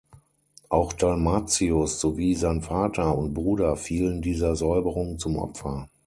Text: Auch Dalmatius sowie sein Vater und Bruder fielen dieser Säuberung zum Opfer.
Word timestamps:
Auch 0.67 0.93
Dalmatius 0.93 1.99
sowie 1.99 2.33
sein 2.33 2.63
Vater 2.63 3.15
und 3.15 3.35
Bruder 3.35 3.75
fielen 3.77 4.23
dieser 4.23 4.55
Säuberung 4.55 5.19
zum 5.19 5.37
Opfer. 5.37 5.89